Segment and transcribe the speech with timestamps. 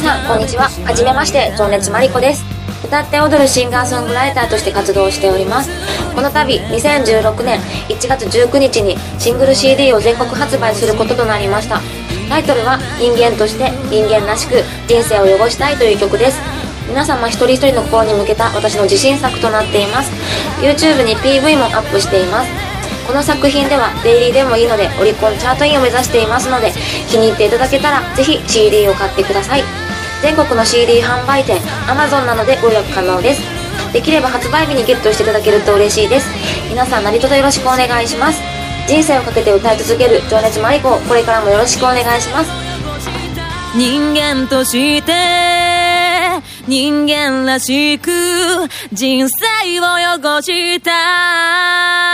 [0.00, 0.68] さんこんにちは。
[0.86, 2.44] はじめまして情熱マリコです。
[2.84, 5.70] 歌って踊るシンガーソングライターとして活動しております。
[6.14, 11.80] この度2016年1月19日にシングル CD を全国発売することとなりました。
[12.28, 16.38] タイトルは「人間として人間らしく人生を汚したい」という曲です。
[16.88, 20.12] 皆様一人一人の心に向けた私の自信作となっています。
[20.60, 22.50] YouTube に PV もアップしています。
[23.06, 26.72] この作品ではデイリーでもいいのでオリコンチャートインを目指していますので
[27.08, 29.87] 気に入っていただけたらぜひ CD を買ってください。
[30.22, 33.42] 全国の CD 販売店 Amazon などでご予約可能です。
[33.92, 36.28] できれば発売日にゲットしていただけると嬉しいです。
[36.68, 38.40] 皆さん何卒よろしくお願いします。
[38.86, 42.50] 人生をかけて歌い続ける情熱マリコこれからもよろしくお願いします。
[43.76, 45.12] 人間として
[46.66, 48.10] 人間らしく
[48.92, 49.84] 人生を
[50.20, 52.07] 汚した。